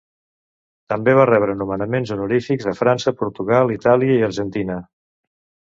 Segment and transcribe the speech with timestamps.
[0.93, 4.85] També va rebre nomenaments honorífics a França, Portugal, Itàlia i Argentina.